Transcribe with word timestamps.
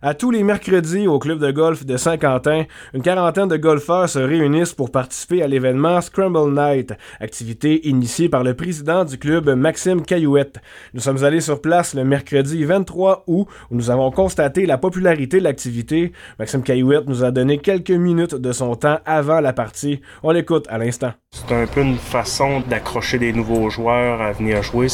À 0.00 0.14
tous 0.14 0.30
les 0.30 0.44
mercredis 0.44 1.08
au 1.08 1.18
club 1.18 1.40
de 1.40 1.50
golf 1.50 1.84
de 1.84 1.96
Saint-Quentin, 1.96 2.66
une 2.94 3.02
quarantaine 3.02 3.48
de 3.48 3.56
golfeurs 3.56 4.08
se 4.08 4.20
réunissent 4.20 4.72
pour 4.72 4.92
participer 4.92 5.42
à 5.42 5.48
l'événement 5.48 6.00
Scramble 6.00 6.54
Night, 6.54 6.94
activité 7.18 7.88
initiée 7.88 8.28
par 8.28 8.44
le 8.44 8.54
président 8.54 9.04
du 9.04 9.18
club 9.18 9.50
Maxime 9.50 10.02
Caillouette. 10.02 10.58
Nous 10.94 11.00
sommes 11.00 11.24
allés 11.24 11.40
sur 11.40 11.60
place 11.60 11.94
le 11.94 12.04
mercredi 12.04 12.64
23 12.64 13.24
août 13.26 13.48
où 13.72 13.74
nous 13.74 13.90
avons 13.90 14.12
constaté 14.12 14.66
la 14.66 14.78
popularité 14.78 15.40
de 15.40 15.44
l'activité. 15.44 16.12
Maxime 16.38 16.62
Caillouette 16.62 17.08
nous 17.08 17.24
a 17.24 17.32
donné 17.32 17.58
quelques 17.58 17.90
minutes 17.90 18.36
de 18.36 18.52
son 18.52 18.76
temps 18.76 19.00
avant 19.04 19.40
la 19.40 19.52
partie. 19.52 20.00
On 20.22 20.30
l'écoute 20.30 20.66
à 20.68 20.78
l'instant. 20.78 21.12
C'est 21.32 21.52
un 21.52 21.66
peu 21.66 21.80
une 21.80 21.98
façon 21.98 22.60
d'accrocher 22.60 23.18
des 23.18 23.32
nouveaux 23.32 23.68
joueurs 23.68 24.22
à 24.22 24.30
venir 24.30 24.62
jouer. 24.62 24.86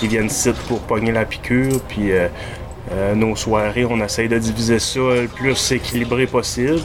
Ils 0.00 0.08
viennent 0.08 0.26
ici 0.26 0.52
pour 0.68 0.78
pogner 0.82 1.10
la 1.10 1.24
piqûre, 1.24 1.80
puis 1.88 2.12
euh, 2.12 2.28
euh, 2.92 3.14
nos 3.14 3.34
soirées, 3.34 3.84
on 3.84 4.00
essaye 4.00 4.28
de 4.28 4.38
diviser 4.38 4.78
ça 4.78 5.00
le 5.00 5.26
plus 5.26 5.72
équilibré 5.72 6.26
possible. 6.26 6.78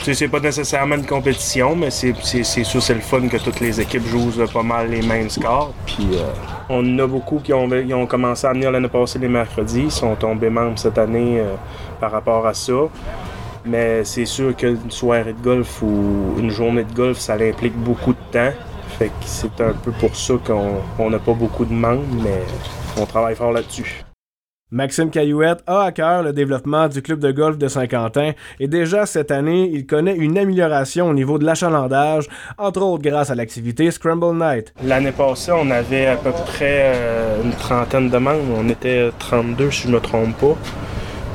c'est 0.00 0.28
pas 0.28 0.40
nécessairement 0.40 0.94
une 0.94 1.04
compétition, 1.04 1.76
mais 1.76 1.90
c'est, 1.90 2.14
sûr 2.42 2.82
c'est 2.82 2.94
le 2.94 3.00
fun 3.00 3.28
que 3.28 3.36
toutes 3.36 3.60
les 3.60 3.78
équipes 3.78 4.06
jouent 4.06 4.32
pas 4.52 4.62
mal 4.62 4.90
les 4.90 5.02
mêmes 5.02 5.28
scores. 5.28 5.74
Puis 5.84 6.08
euh, 6.14 6.22
on 6.70 6.98
a 6.98 7.06
beaucoup 7.06 7.38
qui 7.38 7.52
ont, 7.52 7.68
ont 7.70 8.06
commencé 8.06 8.46
à 8.46 8.52
venir 8.54 8.70
l'année 8.70 8.88
passée 8.88 9.18
les 9.18 9.28
mercredis, 9.28 9.90
sont 9.90 10.14
tombés 10.14 10.48
membres 10.48 10.78
cette 10.78 10.96
année 10.96 11.40
euh, 11.40 11.54
par 12.00 12.12
rapport 12.12 12.46
à 12.46 12.54
ça. 12.54 12.88
Mais 13.66 14.04
c'est 14.04 14.24
sûr 14.24 14.56
qu'une 14.56 14.90
soirée 14.90 15.34
de 15.34 15.42
golf 15.42 15.82
ou 15.82 16.34
une 16.38 16.50
journée 16.50 16.84
de 16.84 16.94
golf, 16.94 17.18
ça 17.18 17.34
implique 17.34 17.76
beaucoup 17.76 18.12
de 18.14 18.32
temps. 18.32 18.52
Fait 18.98 19.08
que 19.08 19.12
c'est 19.24 19.60
un 19.60 19.72
peu 19.72 19.92
pour 19.92 20.16
ça 20.16 20.34
qu'on 20.44 21.10
n'a 21.10 21.18
pas 21.18 21.32
beaucoup 21.34 21.64
de 21.64 21.72
membres, 21.72 22.02
mais 22.22 22.42
on 23.00 23.06
travaille 23.06 23.36
fort 23.36 23.52
là-dessus. 23.52 24.02
Maxime 24.72 25.10
Caillouette 25.10 25.62
a 25.66 25.82
à 25.82 25.92
cœur 25.92 26.22
le 26.22 26.32
développement 26.32 26.88
du 26.88 27.02
club 27.02 27.18
de 27.18 27.30
golf 27.30 27.58
de 27.58 27.68
Saint-Quentin 27.68 28.32
et 28.58 28.68
déjà 28.68 29.04
cette 29.04 29.30
année, 29.30 29.68
il 29.70 29.84
connaît 29.84 30.16
une 30.16 30.38
amélioration 30.38 31.10
au 31.10 31.12
niveau 31.12 31.38
de 31.38 31.44
l'achalandage, 31.44 32.26
entre 32.56 32.80
autres 32.80 33.02
grâce 33.02 33.28
à 33.28 33.34
l'activité 33.34 33.90
Scramble 33.90 34.34
Night. 34.34 34.72
L'année 34.82 35.12
passée, 35.12 35.52
on 35.52 35.70
avait 35.70 36.06
à 36.06 36.16
peu 36.16 36.30
près 36.30 36.94
euh, 36.94 37.42
une 37.44 37.52
trentaine 37.52 38.08
de 38.08 38.16
membres. 38.16 38.56
On 38.56 38.66
était 38.70 39.10
32 39.18 39.70
si 39.70 39.82
je 39.82 39.88
ne 39.88 39.92
me 39.92 40.00
trompe 40.00 40.38
pas. 40.38 40.56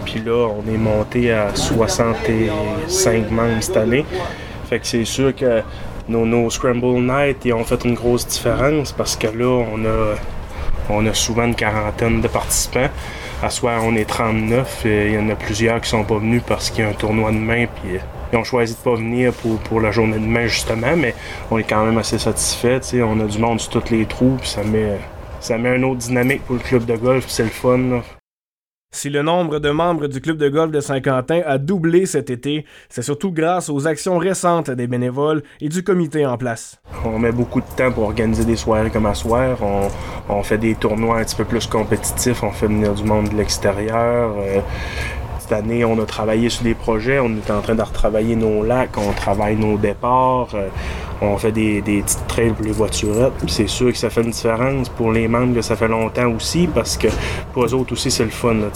Puis 0.03 0.19
là, 0.25 0.47
on 0.47 0.67
est 0.67 0.77
monté 0.77 1.31
à 1.31 1.53
65 1.53 3.29
membres 3.29 3.61
cette 3.61 3.77
année. 3.77 4.03
Fait 4.67 4.79
que 4.79 4.87
c'est 4.87 5.05
sûr 5.05 5.35
que 5.35 5.61
nos, 6.09 6.49
Scramble 6.49 7.01
Night 7.01 7.47
ont 7.53 7.63
fait 7.63 7.85
une 7.85 7.93
grosse 7.93 8.25
différence 8.25 8.93
parce 8.93 9.15
que 9.15 9.27
là, 9.27 9.63
on 9.71 9.85
a, 9.85 10.15
on 10.89 11.05
a 11.05 11.13
souvent 11.13 11.45
une 11.45 11.55
quarantaine 11.55 12.19
de 12.19 12.27
participants. 12.27 12.89
À 13.43 13.51
soir, 13.51 13.83
on 13.85 13.95
est 13.95 14.05
39 14.05 14.85
et 14.87 15.07
il 15.09 15.13
y 15.13 15.17
en 15.19 15.29
a 15.29 15.35
plusieurs 15.35 15.79
qui 15.79 15.89
sont 15.89 16.03
pas 16.03 16.17
venus 16.17 16.41
parce 16.45 16.71
qu'il 16.71 16.83
y 16.83 16.87
a 16.87 16.89
un 16.89 16.93
tournoi 16.93 17.31
demain. 17.31 17.67
Puis 17.67 17.97
euh, 17.97 17.99
ils 18.33 18.37
ont 18.39 18.43
choisi 18.43 18.73
de 18.73 18.79
pas 18.79 18.95
venir 18.95 19.31
pour, 19.31 19.59
pour 19.59 19.79
la 19.79 19.91
journée 19.91 20.17
de 20.17 20.23
demain, 20.23 20.47
justement, 20.47 20.95
mais 20.97 21.13
on 21.51 21.59
est 21.59 21.63
quand 21.63 21.85
même 21.85 21.99
assez 21.99 22.17
satisfait. 22.17 22.81
On 23.03 23.19
a 23.19 23.25
du 23.25 23.37
monde 23.37 23.59
sur 23.59 23.69
tous 23.69 23.91
les 23.91 24.07
trous, 24.07 24.37
puis 24.39 24.49
ça 24.49 24.63
met, 24.63 24.97
ça 25.39 25.59
met 25.59 25.75
une 25.75 25.83
autre 25.83 25.99
dynamique 25.99 26.43
pour 26.45 26.55
le 26.55 26.61
club 26.61 26.85
de 26.85 26.95
golf, 26.95 27.25
c'est 27.27 27.43
le 27.43 27.49
fun. 27.49 28.01
Si 28.91 29.09
le 29.09 29.21
nombre 29.21 29.59
de 29.59 29.69
membres 29.69 30.07
du 30.07 30.21
club 30.21 30.37
de 30.37 30.47
golf 30.47 30.71
de 30.71 30.79
Saint-Quentin 30.79 31.41
a 31.45 31.57
doublé 31.57 32.05
cet 32.05 32.29
été, 32.29 32.65
c'est 32.89 33.01
surtout 33.01 33.31
grâce 33.31 33.69
aux 33.69 33.85
actions 33.85 34.17
récentes 34.17 34.71
des 34.71 34.87
bénévoles 34.87 35.43
et 35.59 35.67
du 35.67 35.83
comité 35.83 36.25
en 36.25 36.37
place. 36.37 36.79
On 37.05 37.19
met 37.19 37.33
beaucoup 37.33 37.59
de 37.59 37.67
temps 37.75 37.91
pour 37.91 38.05
organiser 38.05 38.45
des 38.45 38.55
soirées 38.55 38.89
comme 38.89 39.05
à 39.05 39.13
soir. 39.13 39.57
On, 40.29 40.41
fait 40.41 40.57
des 40.57 40.73
tournois 40.73 41.19
un 41.19 41.25
petit 41.25 41.35
peu 41.35 41.43
plus 41.43 41.67
compétitifs. 41.67 42.41
On 42.43 42.51
fait 42.51 42.67
venir 42.67 42.93
du 42.93 43.03
monde 43.03 43.29
de 43.29 43.35
l'extérieur. 43.35 44.33
Euh, 44.39 44.61
cette 45.39 45.51
année, 45.51 45.85
on 45.85 46.01
a 46.01 46.05
travaillé 46.05 46.49
sur 46.49 46.63
des 46.63 46.73
projets. 46.73 47.19
On 47.19 47.29
est 47.35 47.51
en 47.51 47.61
train 47.61 47.75
de 47.75 47.81
retravailler 47.81 48.35
nos 48.35 48.63
lacs, 48.63 48.97
on 48.97 49.11
travaille 49.11 49.57
nos 49.57 49.77
départs, 49.77 50.55
euh, 50.55 50.69
on 51.21 51.37
fait 51.37 51.51
des, 51.51 51.81
des 51.81 52.01
petites 52.01 52.27
trails 52.27 52.51
pour 52.51 52.65
les 52.65 52.71
voiturettes. 52.71 53.33
C'est 53.47 53.67
sûr 53.67 53.91
que 53.91 53.97
ça 53.97 54.09
fait 54.09 54.21
une 54.21 54.31
différence 54.31 54.89
pour 54.89 55.11
les 55.11 55.27
membres 55.27 55.55
que 55.55 55.61
ça 55.61 55.75
fait 55.75 55.87
longtemps 55.87 56.31
aussi, 56.31 56.67
parce 56.67 56.97
que 56.97 57.07
pour 57.53 57.65
eux 57.65 57.73
autres 57.73 57.93
aussi, 57.93 58.11
c'est 58.11 58.25
le 58.25 58.29
fun. 58.29 58.53
Là, 58.53 58.67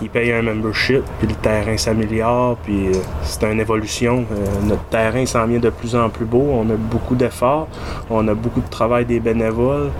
ils 0.00 0.08
payent 0.08 0.32
un 0.32 0.42
membership, 0.42 1.02
puis 1.18 1.28
le 1.28 1.34
terrain 1.34 1.76
s'améliore, 1.76 2.56
puis 2.64 2.88
euh, 2.88 2.92
c'est 3.22 3.44
une 3.44 3.60
évolution. 3.60 4.24
Euh, 4.32 4.66
notre 4.66 4.84
terrain 4.84 5.26
s'en 5.26 5.46
vient 5.46 5.60
de 5.60 5.70
plus 5.70 5.94
en 5.94 6.08
plus 6.08 6.24
beau. 6.24 6.46
On 6.50 6.68
a 6.70 6.76
beaucoup 6.76 7.14
d'efforts, 7.14 7.68
on 8.10 8.26
a 8.28 8.34
beaucoup 8.34 8.60
de 8.60 8.70
travail 8.70 9.04
des 9.04 9.20
bénévoles 9.20 9.90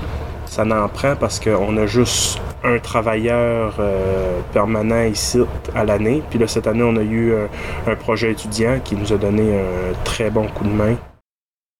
ça 0.52 0.66
n'en 0.66 0.86
prend 0.86 1.16
parce 1.16 1.40
qu'on 1.40 1.74
a 1.78 1.86
juste 1.86 2.38
un 2.62 2.78
travailleur 2.78 3.74
euh, 3.78 4.40
permanent 4.52 5.04
ici 5.04 5.38
à 5.74 5.82
l'année. 5.82 6.22
Puis 6.28 6.38
là, 6.38 6.46
cette 6.46 6.66
année, 6.66 6.82
on 6.82 6.96
a 6.96 7.02
eu 7.02 7.32
un, 7.86 7.94
projet 7.94 8.32
étudiant 8.32 8.78
qui 8.84 8.94
nous 8.94 9.14
a 9.14 9.16
donné 9.16 9.58
un 9.58 9.94
très 10.04 10.28
bon 10.28 10.46
coup 10.48 10.64
de 10.64 10.70
main. 10.70 10.96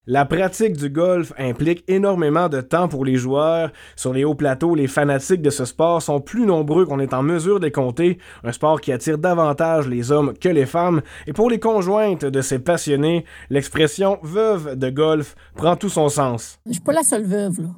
La 0.05 0.25
pratique 0.25 0.75
du 0.75 0.89
golf 0.89 1.31
implique 1.37 1.85
énormément 1.87 2.49
de 2.49 2.59
temps 2.59 2.89
pour 2.89 3.05
les 3.05 3.15
joueurs. 3.15 3.71
Sur 3.95 4.11
les 4.11 4.25
hauts 4.25 4.35
plateaux, 4.35 4.75
les 4.75 4.87
fanatiques 4.87 5.41
de 5.41 5.49
ce 5.49 5.63
sport 5.63 6.01
sont 6.01 6.19
plus 6.19 6.45
nombreux 6.45 6.85
qu'on 6.85 6.99
est 6.99 7.13
en 7.13 7.23
mesure 7.23 7.61
de 7.61 7.69
compter, 7.69 8.17
un 8.43 8.51
sport 8.51 8.81
qui 8.81 8.91
attire 8.91 9.17
davantage 9.17 9.87
les 9.87 10.11
hommes 10.11 10.33
que 10.33 10.49
les 10.49 10.65
femmes. 10.65 11.01
Et 11.25 11.31
pour 11.31 11.49
les 11.49 11.57
conjointes 11.57 12.25
de 12.25 12.41
ces 12.41 12.59
passionnés, 12.59 13.23
l'expression 13.49 14.19
veuve 14.23 14.77
de 14.77 14.89
golf 14.89 15.37
prend 15.55 15.77
tout 15.77 15.87
son 15.87 16.09
sens. 16.09 16.59
Je 16.65 16.73
suis 16.73 16.81
pas 16.81 16.91
la 16.91 17.03
seule 17.03 17.23
veuve, 17.23 17.61
là. 17.61 17.69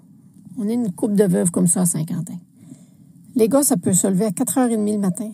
On 0.58 0.68
est 0.68 0.74
une 0.74 0.94
couple 0.94 1.14
de 1.14 1.26
veuves 1.26 1.52
comme 1.52 1.68
ça 1.68 1.82
à 1.82 1.86
Saint-Quentin. 1.86 2.38
Les 3.36 3.50
gars, 3.50 3.62
ça 3.62 3.78
peut 3.78 3.94
se 3.94 4.08
lever 4.08 4.26
à 4.26 4.30
4h30 4.30 4.94
le 4.94 4.98
matin, 4.98 5.30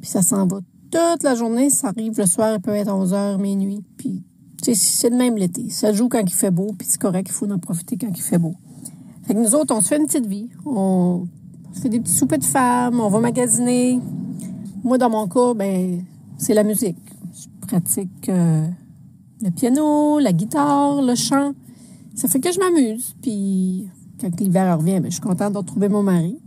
puis 0.00 0.08
ça 0.08 0.22
s'en 0.22 0.46
va 0.46 0.60
toute 0.90 1.22
la 1.22 1.34
journée. 1.34 1.68
Ça 1.68 1.88
arrive 1.88 2.16
le 2.16 2.24
soir, 2.24 2.54
il 2.54 2.62
peut 2.62 2.70
être 2.70 2.90
11h, 2.90 3.38
minuit. 3.38 3.84
Puis, 3.98 4.24
c'est 4.62 5.10
le 5.10 5.16
même 5.16 5.36
l'été. 5.36 5.70
Ça 5.70 5.92
joue 5.92 6.08
quand 6.08 6.20
il 6.20 6.32
fait 6.32 6.50
beau, 6.50 6.74
puis 6.76 6.86
c'est 6.88 7.00
correct, 7.00 7.28
il 7.28 7.32
faut 7.32 7.50
en 7.50 7.58
profiter 7.58 7.96
quand 7.96 8.10
il 8.14 8.22
fait 8.22 8.38
beau. 8.38 8.54
Fait 9.24 9.34
que 9.34 9.38
nous 9.38 9.54
autres, 9.54 9.74
on 9.74 9.80
se 9.80 9.88
fait 9.88 9.98
une 9.98 10.06
petite 10.06 10.26
vie. 10.26 10.48
On, 10.66 11.26
se 11.72 11.80
fait 11.82 11.88
des 11.88 12.00
petits 12.00 12.12
soupers 12.12 12.38
de 12.38 12.44
femmes, 12.44 13.00
on 13.00 13.08
va 13.08 13.20
magasiner. 13.20 14.00
Moi, 14.82 14.98
dans 14.98 15.10
mon 15.10 15.28
cas, 15.28 15.54
ben, 15.54 16.02
c'est 16.36 16.54
la 16.54 16.64
musique. 16.64 16.98
Je 17.32 17.66
pratique 17.66 18.28
euh, 18.28 18.66
le 19.42 19.50
piano, 19.50 20.18
la 20.18 20.32
guitare, 20.32 21.02
le 21.02 21.14
chant. 21.14 21.52
Ça 22.14 22.28
fait 22.28 22.40
que 22.40 22.52
je 22.52 22.58
m'amuse, 22.58 23.14
puis 23.22 23.88
quand 24.20 24.40
l'hiver 24.40 24.78
revient, 24.78 25.00
ben, 25.00 25.06
je 25.06 25.12
suis 25.12 25.20
contente 25.20 25.52
de 25.52 25.58
retrouver 25.58 25.88
mon 25.88 26.02
mari. 26.02 26.38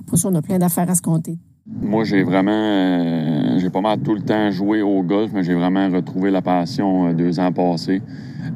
Après 0.00 0.16
ça, 0.16 0.28
on 0.28 0.34
a 0.34 0.42
plein 0.42 0.58
d'affaires 0.58 0.88
à 0.88 0.94
se 0.94 1.02
compter. 1.02 1.38
Moi, 1.66 2.04
j'ai 2.04 2.22
vraiment, 2.22 2.50
euh, 2.52 3.27
j'ai 3.68 3.72
pas 3.72 3.82
mal 3.82 3.98
tout 3.98 4.14
le 4.14 4.22
temps 4.22 4.50
joué 4.50 4.80
au 4.80 5.02
golf, 5.02 5.30
mais 5.34 5.42
j'ai 5.42 5.52
vraiment 5.52 5.90
retrouvé 5.90 6.30
la 6.30 6.40
passion 6.40 7.08
euh, 7.08 7.12
deux 7.12 7.38
ans 7.38 7.52
passés. 7.52 8.00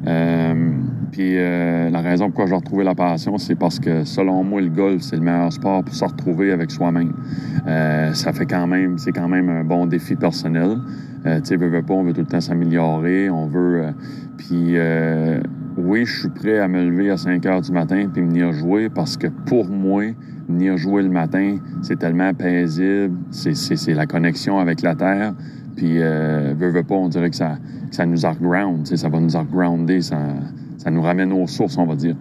Euh, 0.07 0.71
puis 1.11 1.35
la 1.35 2.01
raison 2.01 2.25
pourquoi 2.25 2.47
j'ai 2.47 2.55
retrouvé 2.55 2.83
la 2.83 2.95
passion, 2.95 3.37
c'est 3.37 3.53
parce 3.53 3.79
que 3.79 4.03
selon 4.05 4.43
moi, 4.43 4.59
le 4.59 4.69
golf, 4.69 5.03
c'est 5.03 5.17
le 5.17 5.21
meilleur 5.21 5.53
sport 5.53 5.83
pour 5.83 5.93
se 5.93 6.03
retrouver 6.03 6.51
avec 6.51 6.71
soi-même. 6.71 7.13
ça 8.13 8.33
fait 8.33 8.47
quand 8.47 8.65
même, 8.65 8.97
c'est 8.97 9.11
quand 9.11 9.27
même 9.27 9.49
un 9.49 9.63
bon 9.63 9.85
défi 9.85 10.15
personnel. 10.15 10.77
tu 11.23 11.29
sais, 11.43 11.55
veut, 11.55 11.67
veut 11.67 11.83
pas, 11.83 11.93
on 11.93 12.03
veut 12.03 12.13
tout 12.13 12.21
le 12.21 12.25
temps 12.25 12.41
s'améliorer, 12.41 13.29
on 13.29 13.45
veut. 13.45 13.93
puis 14.37 14.75
oui, 15.77 16.05
je 16.05 16.19
suis 16.21 16.29
prêt 16.29 16.59
à 16.59 16.67
me 16.67 16.83
lever 16.83 17.09
à 17.09 17.17
5 17.17 17.45
heures 17.45 17.61
du 17.61 17.71
matin 17.71 18.07
puis 18.11 18.21
venir 18.21 18.51
jouer 18.53 18.89
parce 18.89 19.17
que 19.17 19.27
pour 19.27 19.67
moi, 19.67 20.13
venir 20.47 20.77
jouer 20.77 21.03
le 21.03 21.09
matin, 21.09 21.57
c'est 21.81 21.97
tellement 21.97 22.33
paisible, 22.33 23.15
c'est 23.31 23.93
la 23.93 24.05
connexion 24.05 24.59
avec 24.59 24.81
la 24.81 24.95
terre. 24.95 25.33
Puis, 25.75 26.01
euh, 26.01 26.53
veut, 26.55 26.69
veut 26.69 26.83
pas, 26.83 26.95
on 26.95 27.09
dirait 27.09 27.29
que 27.29 27.35
ça, 27.35 27.57
ça 27.89 28.05
nous 28.05 28.21
ground, 28.39 28.85
ça 28.85 29.09
va 29.09 29.19
nous 29.19 29.37
regrounder, 29.37 30.01
ça, 30.01 30.17
ça 30.77 30.91
nous 30.91 31.01
ramène 31.01 31.31
aux 31.31 31.47
sources, 31.47 31.77
on 31.77 31.85
va 31.85 31.95
dire. 31.95 32.15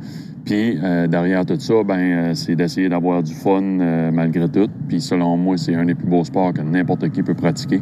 Puis, 0.44 0.78
euh, 0.82 1.06
derrière 1.06 1.46
tout 1.46 1.58
ça, 1.58 1.84
ben, 1.84 1.98
euh, 1.98 2.34
c'est 2.34 2.56
d'essayer 2.56 2.88
d'avoir 2.88 3.22
du 3.22 3.32
fun 3.32 3.62
euh, 3.62 4.10
malgré 4.10 4.48
tout. 4.48 4.68
Puis, 4.88 5.00
selon 5.00 5.36
moi, 5.36 5.56
c'est 5.56 5.74
un 5.74 5.84
des 5.84 5.94
plus 5.94 6.08
beaux 6.08 6.24
sports 6.24 6.52
que 6.52 6.62
n'importe 6.62 7.10
qui 7.10 7.22
peut 7.22 7.34
pratiquer. 7.34 7.80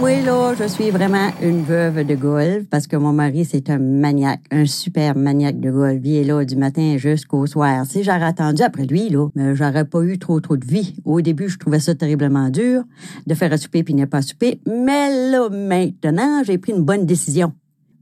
Oui, 0.00 0.22
là, 0.22 0.54
je 0.58 0.64
suis 0.64 0.90
vraiment 0.90 1.30
une 1.40 1.62
veuve 1.62 2.04
de 2.04 2.14
golf 2.14 2.64
parce 2.68 2.86
que 2.86 2.96
mon 2.96 3.12
mari, 3.12 3.44
c'est 3.44 3.70
un 3.70 3.78
maniaque, 3.78 4.42
un 4.50 4.66
super 4.66 5.16
maniaque 5.16 5.60
de 5.60 5.70
golf. 5.70 6.00
Il 6.04 6.16
est 6.16 6.24
là 6.24 6.44
du 6.44 6.56
matin 6.56 6.96
jusqu'au 6.98 7.46
soir. 7.46 7.86
Si 7.86 8.02
j'aurais 8.02 8.24
attendu 8.24 8.62
après 8.62 8.84
lui, 8.84 9.08
là, 9.08 9.28
j'aurais 9.54 9.84
pas 9.86 10.02
eu 10.02 10.18
trop, 10.18 10.40
trop 10.40 10.56
de 10.56 10.66
vie. 10.66 10.96
Au 11.04 11.20
début, 11.20 11.48
je 11.48 11.58
trouvais 11.58 11.80
ça 11.80 11.94
terriblement 11.94 12.50
dur 12.50 12.82
de 13.26 13.34
faire 13.34 13.52
un 13.52 13.56
souper 13.56 13.82
puis 13.82 13.94
ne 13.94 14.04
pas 14.04 14.20
souper. 14.20 14.60
Mais 14.66 15.30
là, 15.30 15.48
maintenant, 15.48 16.42
j'ai 16.44 16.58
pris 16.58 16.72
une 16.72 16.82
bonne 16.82 17.06
décision. 17.06 17.52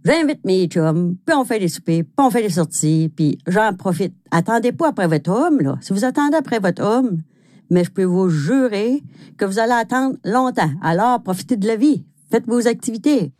J'invite 0.05 0.45
mes 0.45 0.67
chums, 0.67 1.15
puis 1.25 1.37
on 1.37 1.45
fait 1.45 1.61
des 1.61 1.69
soupers, 1.69 2.03
puis 2.03 2.13
on 2.19 2.31
fait 2.31 2.43
des 2.43 2.51
sorties, 2.51 3.13
puis 3.15 3.39
j'en 3.47 3.73
profite. 3.75 4.15
Attendez 4.33 4.73
pas 4.73 4.89
après 4.89 5.07
votre 5.07 5.31
homme, 5.31 5.61
là. 5.61 5.79
Si 5.81 5.93
vous 5.93 6.05
attendez 6.05 6.37
après 6.37 6.59
votre 6.59 6.83
homme, 6.83 7.23
mais 7.73 7.85
je 7.85 7.91
peux 7.91 8.05
vous 8.05 8.29
jurer 8.29 9.03
que 9.39 9.45
vous 9.45 9.59
allez 9.59 9.73
attendre 9.73 10.17
longtemps. 10.25 10.71
Alors, 10.83 11.23
profitez 11.23 11.57
de 11.57 11.67
la 11.67 11.77
vie. 11.77 12.05
Faites 12.31 12.47
vos 12.47 12.69
activités. 12.69 13.33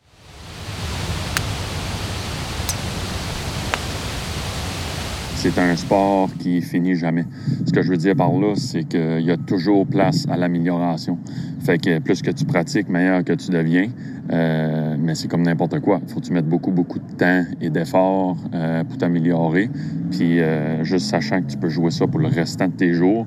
C'est 5.43 5.59
un 5.59 5.75
sport 5.75 6.29
qui 6.39 6.63
finit 6.63 6.95
jamais. 6.95 7.25
Ce 7.67 7.73
que 7.73 7.83
je 7.83 7.89
veux 7.89 7.97
dire 7.97 8.15
par 8.15 8.31
là, 8.31 8.55
c'est 8.55 8.85
qu'il 8.85 9.23
y 9.23 9.31
a 9.33 9.37
toujours 9.37 9.85
place 9.85 10.25
à 10.31 10.37
l'amélioration. 10.37 11.19
Fait 11.59 11.79
que 11.79 11.99
plus 11.99 12.23
que 12.23 12.31
tu 12.31 12.45
pratiques, 12.45 12.89
meilleur 12.89 13.25
que 13.25 13.33
tu 13.33 13.51
deviens. 13.51 13.89
Euh, 14.33 14.95
mais 14.97 15.17
c'est 15.17 15.27
comme 15.27 15.43
n'importe 15.43 15.81
quoi. 15.81 16.01
Faut 16.07 16.21
que 16.21 16.27
tu 16.27 16.33
mettes 16.33 16.49
beaucoup, 16.49 16.71
beaucoup 16.71 17.01
de 17.01 17.13
temps 17.17 17.43
et 17.61 17.71
d'efforts 17.71 18.37
euh, 18.55 18.85
pour 18.85 18.99
t'améliorer. 18.99 19.69
Puis 20.13 20.39
euh, 20.39 20.85
juste 20.85 21.07
sachant 21.07 21.43
que 21.43 21.49
tu 21.49 21.57
peux 21.57 21.69
jouer 21.69 21.91
ça 21.91 22.07
pour 22.07 22.21
le 22.21 22.29
restant 22.29 22.69
de 22.69 22.75
tes 22.75 22.95
jours, 22.95 23.27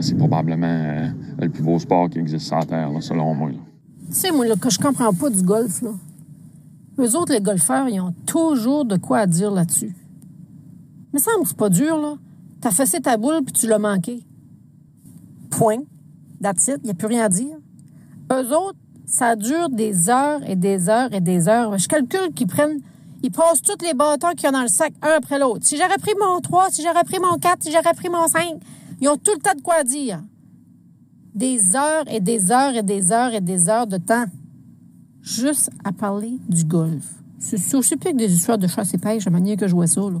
c'est 0.00 0.16
probablement 0.16 1.10
le 1.40 1.48
plus 1.48 1.64
beau 1.64 1.80
sport 1.80 2.08
qui 2.08 2.20
existe 2.20 2.46
sur 2.46 2.58
la 2.58 2.66
Terre, 2.66 2.90
selon 3.00 3.34
moi. 3.34 3.50
Tu 3.50 3.56
sais, 4.10 4.30
moi, 4.30 4.46
là, 4.46 4.54
que 4.54 4.70
je 4.70 4.78
comprends 4.78 5.12
pas 5.12 5.28
du 5.28 5.42
golf, 5.42 5.82
là. 5.82 5.90
Eux 7.00 7.16
autres, 7.16 7.32
les 7.32 7.40
golfeurs, 7.40 7.88
ils 7.88 8.00
ont 8.00 8.14
toujours 8.26 8.84
de 8.84 8.96
quoi 8.96 9.26
dire 9.26 9.50
là-dessus. 9.50 9.92
Mais 11.16 11.22
ça 11.22 11.30
c'est 11.46 11.56
pas 11.56 11.70
dur, 11.70 11.96
là. 11.96 12.16
T'as 12.60 12.70
fessé 12.70 13.00
ta 13.00 13.16
boule 13.16 13.42
puis 13.42 13.54
tu 13.54 13.66
l'as 13.66 13.78
manqué. 13.78 14.22
Point. 15.48 15.84
That's 16.42 16.68
it. 16.68 16.80
Y 16.84 16.90
a 16.90 16.92
plus 16.92 17.06
rien 17.06 17.24
à 17.24 17.30
dire. 17.30 17.56
Eux 18.30 18.54
autres, 18.54 18.76
ça 19.06 19.34
dure 19.34 19.70
des 19.70 20.10
heures 20.10 20.46
et 20.46 20.56
des 20.56 20.90
heures 20.90 21.14
et 21.14 21.22
des 21.22 21.48
heures. 21.48 21.78
Je 21.78 21.88
calcule 21.88 22.34
qu'ils 22.34 22.48
prennent, 22.48 22.82
ils 23.22 23.30
passent 23.30 23.62
tous 23.62 23.82
les 23.82 23.94
bâtons 23.94 24.32
qu'il 24.32 24.42
y 24.42 24.46
a 24.48 24.50
dans 24.50 24.60
le 24.60 24.68
sac, 24.68 24.92
un 25.00 25.16
après 25.16 25.38
l'autre. 25.38 25.64
Si 25.64 25.78
j'aurais 25.78 25.96
pris 25.96 26.12
mon 26.20 26.38
3, 26.40 26.68
si 26.70 26.82
j'aurais 26.82 27.04
pris 27.04 27.18
mon 27.18 27.38
4, 27.38 27.62
si 27.62 27.72
j'aurais 27.72 27.94
pris 27.94 28.10
mon 28.10 28.28
5, 28.28 28.60
ils 29.00 29.08
ont 29.08 29.16
tout 29.16 29.32
le 29.34 29.40
temps 29.40 29.56
de 29.56 29.62
quoi 29.62 29.84
dire. 29.84 30.20
Des 31.34 31.76
heures 31.76 32.04
et 32.12 32.20
des 32.20 32.52
heures 32.52 32.76
et 32.76 32.82
des 32.82 33.10
heures 33.10 33.32
et 33.32 33.40
des 33.40 33.70
heures 33.70 33.86
de 33.86 33.96
temps. 33.96 34.26
Juste 35.22 35.70
à 35.82 35.92
parler 35.92 36.38
du 36.46 36.64
golf. 36.64 37.06
C'est 37.38 37.74
aussi 37.74 37.96
pire 37.96 38.12
que 38.12 38.18
des 38.18 38.34
histoires 38.34 38.58
de 38.58 38.66
chasse 38.66 38.92
et 38.92 38.98
pêche, 38.98 39.24
la 39.24 39.30
manière 39.30 39.56
que 39.56 39.66
je 39.66 39.74
vois 39.74 39.86
ça, 39.86 40.02
là. 40.02 40.20